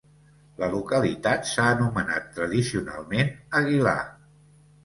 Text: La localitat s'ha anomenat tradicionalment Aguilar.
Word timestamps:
La 0.61 0.69
localitat 0.75 1.45
s'ha 1.51 1.67
anomenat 1.73 2.25
tradicionalment 2.39 3.31
Aguilar. 3.61 3.97